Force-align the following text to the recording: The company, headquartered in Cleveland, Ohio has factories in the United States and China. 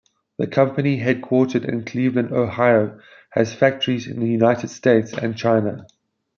The 0.39 0.47
company, 0.47 0.99
headquartered 0.99 1.63
in 1.63 1.85
Cleveland, 1.85 2.31
Ohio 2.33 2.99
has 3.33 3.53
factories 3.53 4.07
in 4.07 4.19
the 4.19 4.25
United 4.27 4.69
States 4.69 5.13
and 5.13 5.37
China. 5.37 5.85